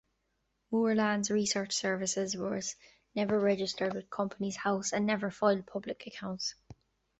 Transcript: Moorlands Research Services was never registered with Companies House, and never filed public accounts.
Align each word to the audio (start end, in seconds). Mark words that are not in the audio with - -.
Moorlands 0.71 1.29
Research 1.29 1.73
Services 1.73 2.35
was 2.35 2.75
never 3.13 3.39
registered 3.39 3.93
with 3.93 4.09
Companies 4.09 4.55
House, 4.55 4.93
and 4.93 5.05
never 5.05 5.29
filed 5.29 5.67
public 5.67 6.07
accounts. 6.07 6.55